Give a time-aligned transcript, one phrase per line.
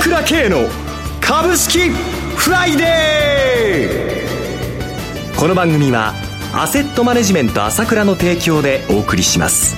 [0.00, 0.66] 倉慶の
[1.20, 6.14] 株式フライデーこの番組は
[6.54, 9.76] アセットマネジメント朝倉の提供でお送りします。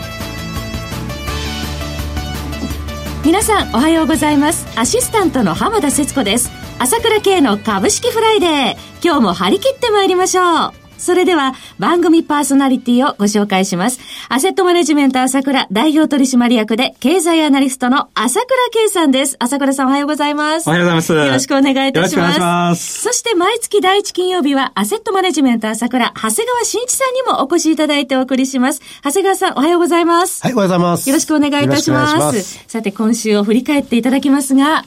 [3.24, 4.64] 皆さんおはようございます。
[4.78, 6.52] アシスタントの浜田節子です。
[6.78, 10.81] 朝倉慶の株式フライデー今日も張り切ってまいりましょう。
[11.03, 13.98] それでは番組パーソナリティをご紹介します。
[14.28, 19.34] アセットマネジメント朝倉代表取締役で経済アナリストの朝倉慶さんです。
[19.41, 20.68] 朝倉さんおはようございます。
[20.68, 21.12] おはようございます。
[21.12, 21.96] よろしくお願いいたします。
[21.96, 23.02] よろしくお願いします。
[23.02, 28.80] そして毎月第一金曜日はアセットマネジメント朝倉長谷川慎一さんにもお越しいただいてお送りします。
[29.02, 30.41] 長谷川さんおはようございます。
[30.41, 31.08] はい、おはようございます。
[31.08, 32.16] よろしくお願いいたします。
[32.16, 34.84] ますさて今週を振り返っていただきますが、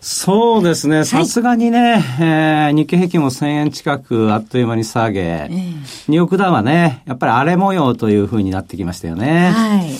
[0.00, 9.50] そうですね、さすがにね、えー、日経平均も1000円近くあっという間に下げ、えー、ニューヨークダウはね、やっぱり荒れ模様というふうになってきましたよね。
[9.50, 9.90] はい。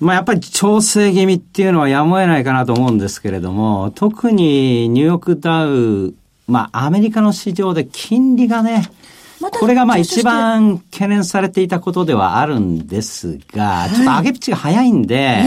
[0.00, 6.14] まあやっぱり調整気味っていうのはやむを得ないかなと思うんですけれども、特にニューヨークダウ、
[6.48, 8.90] まあアメリカの市場で金利がね、
[9.38, 15.42] これがまあ一番懸念されていたことではあるんですが、ちょっと上げピッチが早いんで、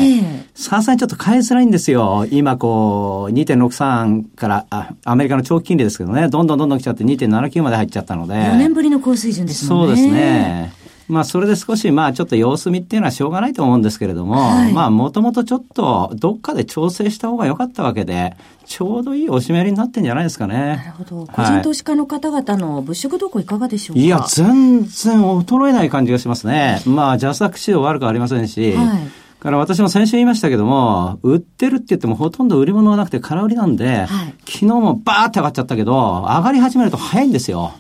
[0.54, 2.28] さすがにちょっと変えづらいんですよ。
[2.30, 8.34] 今こう、2.63からあ、アメリカの長期金利ですけどね、どんどんどんどん来ちゃって2.79まで入っちゃったので。
[8.34, 9.96] 4年ぶりの高水準ですもんね。
[9.96, 10.74] そうですね。
[11.10, 20.54] まあ、それで少し、まあ、ちょっと様子見っていうのはしょうがないと思うんですけれども、はい、まあ、もともとちょっと、どっかで調整した方が良かったわけで、ちょうどいいおしめりになってんじゃないですかね。
[20.56, 21.26] なるほど。
[21.26, 26.82] 個人投資家の方々の物色動向いかがでしょうか、い、や、全然衰えない感じがしますね。
[26.86, 29.00] まあ、ジャスダック市場悪くありませんし、はい
[29.40, 34.08] から私も先週言いましたけども、売ってるって言ってもほとんど売り物はなくて空売りなんで、はい、
[34.46, 37.72] 昨日もバーって上がっちゃったけど、上がり始めると早いんですよ。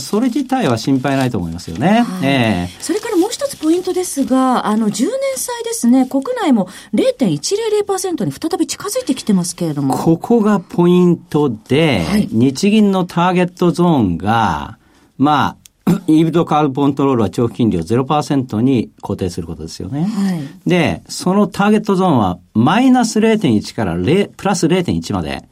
[0.00, 2.00] それ自体は心配ないと思いますよね。
[2.00, 9.96] はい、えー、それからもう一つポイントですが、あの、10年債ですね、国内も0.100%に再び近づいてきてますけれども。
[9.96, 14.78] ここがポイントで、はい、日銀のターゲットゾーンが、
[15.18, 15.56] まあ、
[16.06, 20.04] イールドカーブコントロールは長期金利を0%に固定することですよね。
[20.04, 25.44] はい、で、そのターゲットゾーンはマイナス0.1から0プラス0.1まで。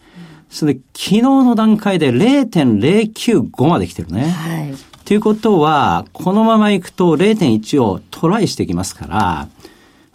[0.50, 4.28] それで、昨日の段階で0.095まで来てるね。
[4.28, 4.74] はい。
[5.04, 9.48] ということは、このままいくと0.1をトライしてきますから、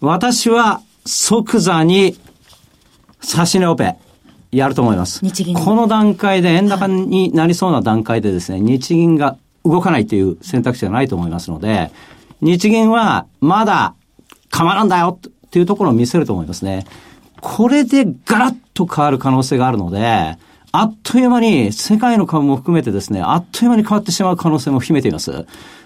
[0.01, 2.18] 私は即座に
[3.22, 3.96] 差し値オペ、
[4.51, 5.23] やると思います。
[5.23, 11.91] 日銀この段階で円高になりそうな段階でですね、はい、日銀が動かないという選択肢がないと思いますので、
[12.41, 13.96] 日銀はまだ
[14.50, 16.85] 構わんだよっていうところを見せると思いますね。
[17.47, 20.35] これでガラッと変わる可能性があるので、
[20.72, 25.45] あっという間に世界の株も含めてですね、あっという間に変わってしまう可能性も秘めています。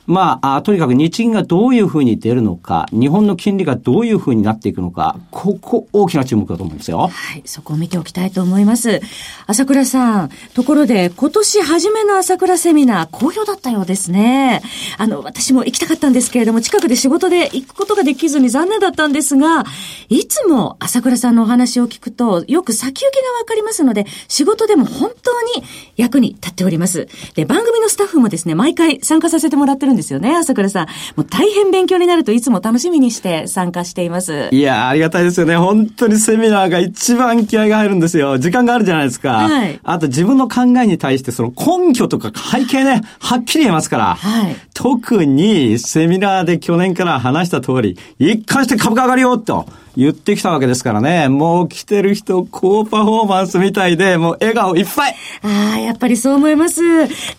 [0.09, 7.09] まあ、あとにかく日銀がどういうふうに出るのか、日本の金利がどういうふうになっていくのか、ここ大きな注目だと思うんですよ。
[7.14, 9.02] はい、そこを見ておきたいと思います。
[9.46, 14.64] 朝倉さん、ところで今年初めの朝倉セミナー、好評だったようですね。
[14.98, 19.64] あの、私も行きたかったんですけれども、近くで仕事で行くことができずに残念だったんですが、
[20.09, 25.64] いつも朝倉さんのお話を聞くと、よく先行きがわかりますので、仕事でも本当に
[25.98, 27.08] 役に立っております。
[27.36, 30.86] で、番組のスタッフもですね、毎回参加させてもらってるんですよね、朝倉さん。
[31.16, 34.50] もう大変勉強になるといつも楽しみにして参加しています。
[34.52, 35.58] いやありがたいですよね。
[35.58, 38.38] 本当にセミナーが一番気合が入るんですよ。
[38.38, 39.34] 時間があるじゃないですか。
[39.34, 39.80] はい。
[39.84, 44.16] あと自分の考えに対してその根拠とか背景ね、はっきり言えますから。
[44.16, 44.56] はい。
[44.74, 49.66] 特にセミナーで去年から話した通り、一貫して株価上がるよと。
[49.98, 51.30] 言ってきたわけですからね。
[51.30, 55.16] もう来てる人、高パフォーマンスみたいで、もう笑顔いっぱい。
[55.42, 56.82] ああ、やっぱりそう思います。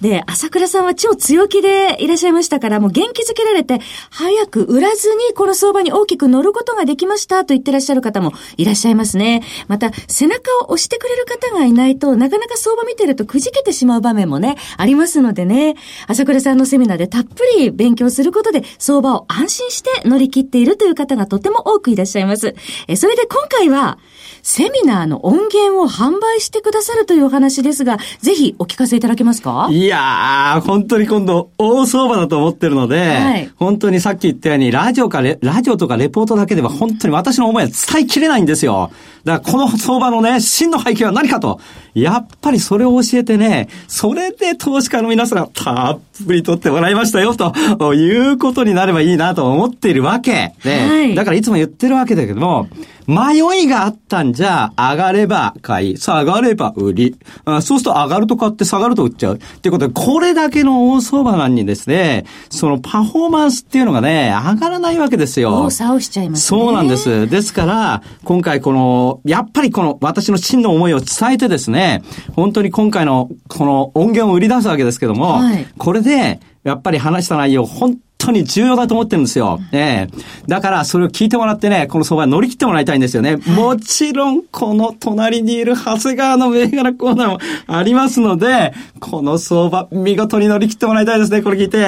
[0.01, 9.43] で、朝倉さんは超強気でいらっしゃいましたから、もう元気づけられて、早く売らずにこの相場に大きく乗ることができましたと言ってらっしゃる方もいらっしゃいますね。
[9.69, 15.77] また、背中を押してくれる方がいないとなかなか相場見てるとくじけてしまう場面もね、ありますのでね。
[16.07, 22.50] 朝倉さんのセミナーでたっぷり勉強することで、相場を安心して乗り切っているという方がとても多くいらっしゃいます。。
[22.89, 23.99] えそれで今回は、
[24.43, 29.69] セミナーの音源を販売してくださるというお話ですが、ぜひお聞かせいただけますか？
[29.71, 38.91] いやー、本当に今度、大相場だと思ってるので、はい、本当にさっき言ったように、ラジオかレ、ラジオとかレポートだけでは本当に私の思いは伝えきれないんですよ。
[39.25, 41.61] だからこの相場のね、真の背景は何かと。
[41.95, 50.53] やっぱりそれを教えてね、それで投資家の皆さんたっぷり取ってもらいましたよ、ということになればいいなと思っているわけ。
[50.63, 52.69] で、はい、だからいつも言ってるわけだけども、
[53.11, 57.17] 迷いがあったんじゃ、上がれば買い、下がれば売り。
[57.45, 59.37] あそうすると上がると買って下がると売っちゃう。
[59.37, 65.65] っていうことで、これだけの大相場なんにですね、そのパフォーマンスっていうのがね、上がらないわけですよ。
[65.65, 67.29] 大差をしちゃいます、ね、そうなんです。
[67.29, 72.05] ですから、今回この、やっぱりこの私の真の思いを伝えてですね、
[72.37, 77.97] 本当に今回のこの音源を売り出すわけですけども、はい、これで、やっぱり話した内容、本
[78.27, 79.61] 当に重要だと思ってるんですよ。
[79.73, 80.11] ええ
[80.47, 83.37] だからそれを聞いてもらってね、この相場乗り切ってもらいたいんですよね。
[83.37, 91.87] もちろん、この隣にいる長谷川の銘柄コーナーもありますので、この相場、見事に乗り切ってもらいたいですね、これ聞いて。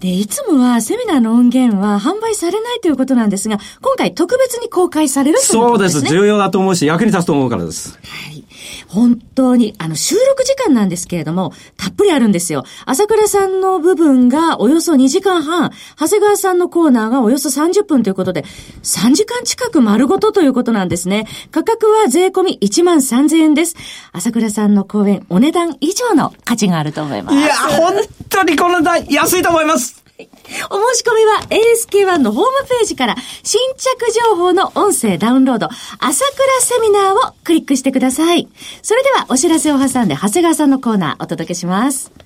[0.00, 6.00] で、いつもはセミナーの音源は販売されないということなんですが、今回特別に公開されるということですね。
[6.00, 6.14] そうです。
[6.14, 7.98] 重要だと思うし、役に立つと思うからです。
[8.02, 8.44] はい。
[8.88, 12.64] 本当に、あの、収録時間なんですけれども、たっぷりあるんですよ。
[12.84, 18.44] 朝倉さんの部分がおよそ2時間半、長谷川さんのコーナーがおよそ30分ということで、
[18.82, 21.26] 3時間近く丸ごとということなんですね。
[21.50, 23.76] 価格は税込み1万3000円です。
[24.12, 27.36] 朝倉さんの講演、お値段以上の価値があると思います。
[27.36, 27.94] いや、本
[28.28, 30.05] 当にこの値段、安いと思います。
[30.70, 38.48] お申し込みは ASK1 のホームページから新着情報の音声ダウンロード、朝倉セミナーをクリックしてください。
[38.82, 42.25] それではお知らせを挟んで長谷川さんのコーナーお届けします。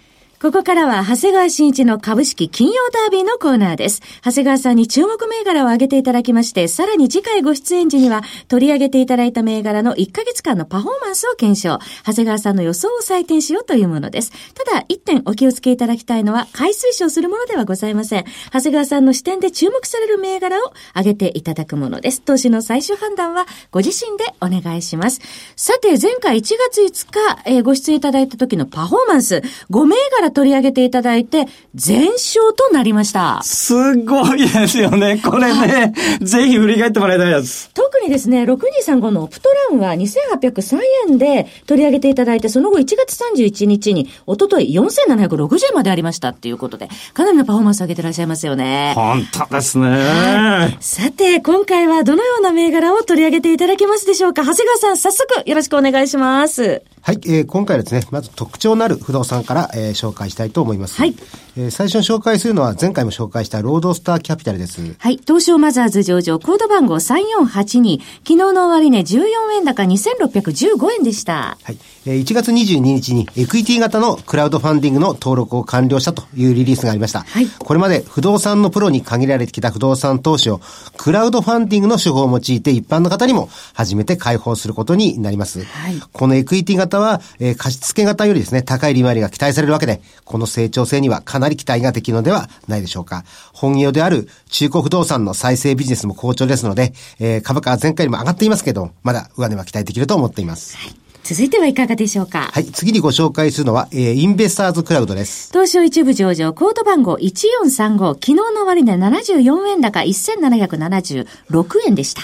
[0.41, 4.01] ここからは、長谷川新一の株式金曜ダービーのコーナーです。
[4.25, 11.77] 長谷川さんに注目銘柄を挙げていただきまして、さらに次回ご出演時には、取り上げていただいた銘柄の1ヶ月間のパフォーマンスを検証。
[12.07, 14.31] 長谷川さんの予想を採点しようというものです。
[14.55, 18.25] ただ、一点お気をつけいただきたいのは、買い推奨するものではございません。
[18.51, 22.21] 長谷川さんの視点で注目される銘柄を挙げていただくものです。
[22.23, 25.21] 投資の最終判断は、ご自身でお願いします。
[25.55, 33.41] さて、前回1月5日、えー、ご出演いただいた時のパフォーマンス、5銘柄取り上げていただいて、全勝となりました。
[33.43, 35.21] すごいですよね。
[35.23, 37.69] これね、ぜひ振り返ってもらいたいです。
[37.73, 40.79] 特にですね、6235のプトランは2803
[41.09, 48.93] 円で取り上げていただいて、その後1月31日に、おととい4760円までありましたっていうことで、かなりのパフォーマンス上げてらっしゃいますよね。
[48.95, 50.77] 本当ですね。
[50.79, 54.43] さて、今回はどのような銘柄を取り上げていただけますでしょうか？
[54.43, 56.81] 長谷川さん、早速よろしくお願いします。
[57.03, 60.97] はい、えー、今回はですね、まず特徴のある不動産から、えー、紹介したいと思います。
[60.97, 61.15] はい。
[61.57, 64.95] えー、最初に紹介するのは前回も紹介したロードスターキャピタルです。
[64.97, 65.17] はい。
[65.17, 67.99] 東証マザーズ上場コード番号3482。
[67.99, 69.25] 昨日の終値14
[69.55, 71.57] 円高2615円でした。
[71.63, 71.77] はい。
[72.05, 77.21] えー、1月22日にエクイティ型のクラウドファンディングの登録を完了したというリリースがありました。
[77.21, 77.47] はい。
[77.47, 80.61] これまで不動産のプロに限られてきた不動産投資を
[80.97, 85.63] クラウドファンディングの手法を用いて一般の方にも初めて開放することになります。
[85.63, 85.99] はい。
[86.11, 93.23] このエクイティ型は、えー、貸付型よりですね、高い利回りが期待されるわけで、この成長性にはかなり期待ができるのではないでしょうか。
[93.53, 100.77] 本業である中古不動産の再生ビジネスも好調ですので、えー、株価は前回よりも上がっていますけど、まだ上値は期待できると思っています。
[100.77, 102.49] はい続いてはいかがでしょうか？
[102.51, 102.65] はい。
[102.65, 105.51] 次にご紹介するのは、えー、インベスターズクラウドです。
[105.51, 111.27] 東証一部上場、コード番号1435、昨日の終値74円高1776
[111.87, 112.21] 円でした。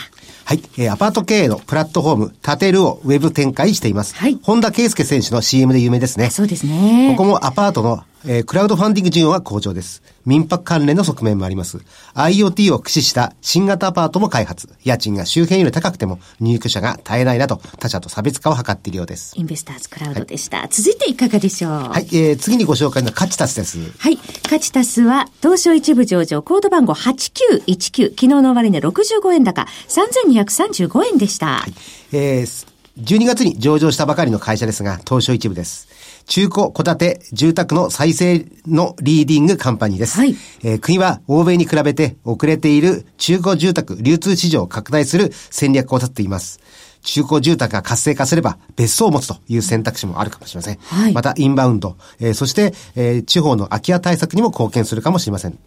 [0.48, 0.62] はい。
[0.78, 4.16] えー、アパート経営のプラットフォーム、建てるをウェブ展開しています。
[4.16, 4.40] はい。
[4.42, 6.30] 本田圭佑選手の CM で有名ですね。
[6.30, 7.14] そうですね。
[7.18, 10.02] ここもアパートのえー、クラウドファンディング需要は好調です。
[10.26, 11.80] 民泊関連の側面もあります。
[12.16, 14.70] IoT を駆使した新型アパートも開発。
[14.84, 19.34] 家賃が周辺より高くても入居者が絶えないなど、他社と差別化を図っているようです。
[19.38, 20.58] インベスターズクラウドでした。
[20.58, 21.72] はい、続いていかがでしょう？
[21.72, 23.80] はい、えー、次にご紹介のカチタスです。
[24.00, 31.48] はい、カチタスは、東証一部上場、コード番号8919、昨日の終値65円高、3235円でした。
[31.60, 31.74] はい、
[32.12, 32.66] えー、
[33.02, 35.88] 12月に上場したばかりの会社ですが、東証一部です。
[36.28, 40.18] 中古戸建て住宅の再生のリーディングカンパニーです。
[40.18, 40.36] はい。
[40.64, 46.60] えー、国は欧米に比べて遅れている中古住宅流通市場を拡大する戦略を立っています。
[47.02, 50.78] 中古住宅が活性化すれば別荘を持つという選択肢もあるかもしれません。
[50.78, 55.58] はい、またインバウンド、えー、そして、えー、地方の空き家対策にも貢献するかもしれません。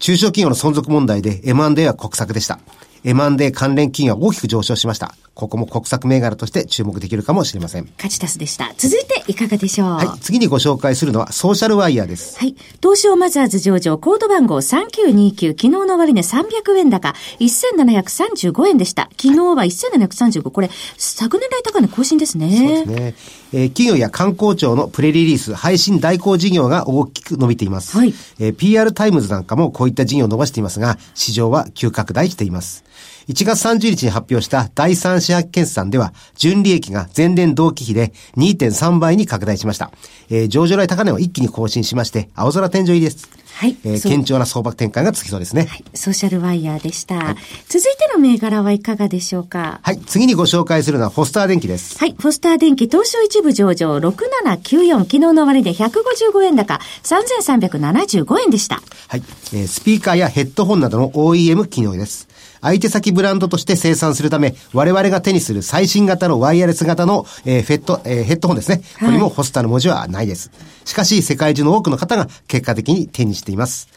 [0.00, 2.58] 中小企業の存続問題で M&A は国策でした。
[3.04, 5.14] M&A 関連金は大きく上昇しました。
[5.34, 7.86] ここも国策銘柄として注目できるかもしれません。
[7.98, 8.72] カチタスでした。
[8.78, 9.88] 続いていかがでしょう？
[9.88, 10.20] はい。
[10.20, 12.38] 次にご紹介するのはソーシャルワイヤーです。
[12.38, 12.54] はい。
[12.80, 19.08] 東証マザーズ上場コード番号3929昨日の終値300円高1735円でした。
[19.20, 22.56] 昨日は1735これ昨年来高値更新ですね。
[22.56, 23.14] そうですね。
[23.52, 27.96] えー、企業や観光庁のプレリリース、配信代行事業が大きく伸びています。
[27.96, 28.12] はい。
[28.40, 32.84] えー、PR タイムズなんかもこういった事業を伸ばしていますが、市場は急拡大しています。
[33.28, 39.90] 1月30日に発表した第三四半決算では、純利益が前年同期比で2.3倍に拡大しました。
[40.30, 43.28] えー、上場来高値を一気に更新しまして、青空天井入りです。
[43.54, 43.76] はい。
[43.84, 45.66] えー、堅調な相場展開が続きそうですね。
[45.66, 45.84] はい。
[45.94, 47.14] ソーシャルワイヤーでした。
[47.14, 47.36] はい、
[47.68, 49.78] 続いての銘柄はいかがでしょうか？
[49.82, 49.98] はい。
[50.00, 51.96] 次にご紹介するのはフォスター電機です。
[51.98, 52.16] はい。
[52.18, 58.82] フォスター電機東証一部上場6794昨日の終値で155円高3375円でした。
[59.06, 59.22] はい。
[59.52, 62.26] えー、スピーカーやヘッドホンなどの OEM 機能です。
[62.64, 68.80] 相手先ブランドとして生産するため、我々が手にする最新型のワイヤレス型の、えー、フェット、えー、ヘッドホンですね。
[68.98, 70.50] これにもホスタの文字はないです。
[70.86, 73.88] しかし、世界中の多くの方が結果的に手にしています。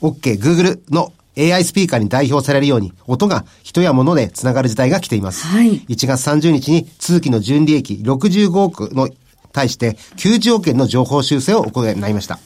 [0.00, 5.44] OK、Google の AI スピーカーに代表されるように、音が人や物で繋がる時代が来ています。
[5.46, 5.80] はい。
[5.80, 9.08] 1月30日に通期の純利益65億の
[9.52, 12.38] 対して90億円の情報修正を行いました。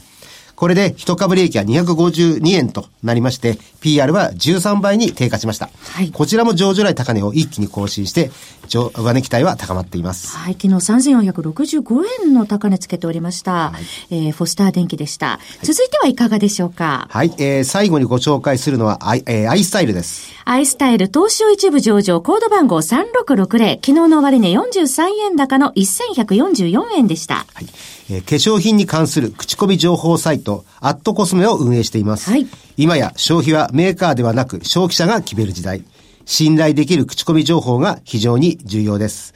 [0.56, 5.68] これで一株利益は252円となりまして、PR は13倍に低下しました。
[5.92, 8.30] はい、こちらも上場来高値を一気に更新して、
[8.66, 10.36] 上値期待は高まっています。
[10.36, 13.70] はい、昨日3465円の高値つけておりました。
[13.70, 13.72] は
[14.10, 15.40] い、えー、フォスター電機でした。
[15.62, 17.08] 続いてはいかがでしょうか？
[17.10, 20.32] はい、えー、最後にご紹介するのは、アイ、えー、アイスタイルです。
[20.44, 27.46] アイスタイル東証一部上場コード番号3660昨日の終値43円高の1144円でした。
[27.54, 27.66] はい。
[28.10, 32.30] えー、化粧品に関する口コミ情報サイト、アットコスメを運営しています。
[32.30, 32.46] はい。
[32.76, 35.82] 今や消費はメーカーではなく消費者が決める時代。
[36.26, 39.32] 信頼できる口コミ情報が非常に重要です。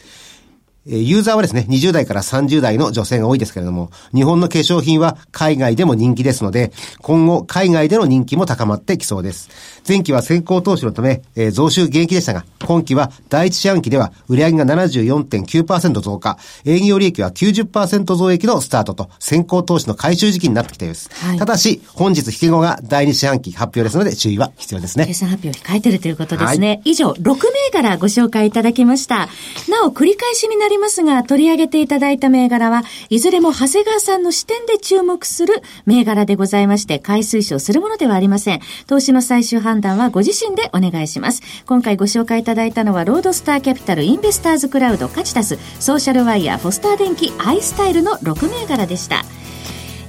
[0.87, 6.73] ユーザーはですね、20代から30代の女性が多いですけれども、日本の化粧品は海外でも人気ですので、
[7.03, 9.51] 今後海外での人気も高まってきそうです。
[9.87, 21.11] 前期は先行投資のため、えー、増収減益でしたが、今期は第一四半期では売上が74.9%増加、営業利益は90%増益のスタートと、先行投資の回収時期になってきています。
[21.13, 25.05] はい、ただし、本日引け後が第二四半期発表ですので、注意は必要ですね。
[25.05, 26.69] 計算発表控えてるということですね。
[26.69, 27.35] はい、以上、6銘
[27.71, 29.29] 柄ご紹介いただきました。
[29.69, 38.61] なお、繰り返しになりますが、取り上げていただいた銘柄は、いずれも長谷川さんの視点で注目する銘柄でございまして、買い推奨するものではありません。
[38.87, 41.43] 投資の最終判断はご自身でお願いします。
[41.67, 49.25] 今回ご紹介いただいたのは、ロードスターキャピタルインベスターズクラウドカチタス、ソーシャルワイヤー、フォスター電機、アイスタイルの6銘柄でした。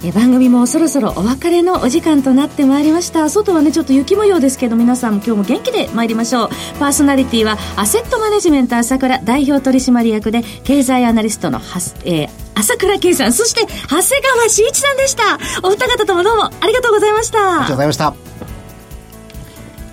[0.03, 3.29] え番組もそろそろお別れのお時間となってまいりました。
[3.29, 6.49] 外はねちょっと雪模様ですけど皆さんも今日も元気で参りましょう。
[6.79, 11.63] パーソナリティはアセットマネジメント朝倉代表取締役で経済アナリストのは
[12.05, 15.37] えー、朝倉圭さんそして長谷川慎一さんでした。
[15.61, 17.37] お二方ともどうもありがとうございました。
[17.37, 18.13] ありがとうございました。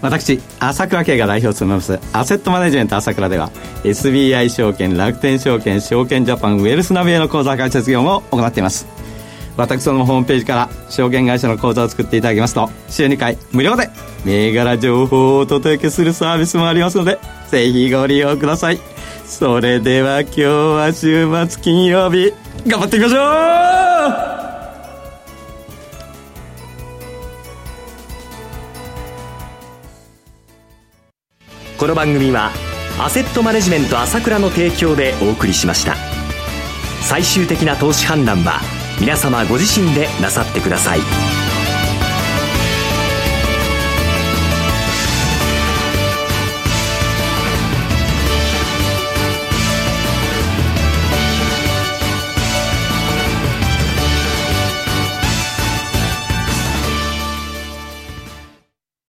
[0.01, 3.51] 私朝倉慶が代表を務めますアセットマネジメント朝倉では
[3.83, 8.87] SBI 証券楽天証券証券ジャパンウェルスナビへの口座開設業務を行っています
[9.59, 13.91] 私のホームページから証券会社の口座を作っていただきますと週2回無料で
[14.25, 17.19] 銘柄情報をお届けするサービスもありますので
[17.51, 18.79] ぜひご利用ください。
[19.25, 22.33] それでは今日は週末金曜日
[22.67, 23.19] 頑張っていきましょ
[31.75, 31.79] う!
[31.79, 32.51] この番組は
[32.99, 35.95] アセットマネジメント朝倉の提供でお送りしました。
[37.03, 38.61] 最終的な投資判断は
[39.01, 41.28] 皆様ご自身でなさってください。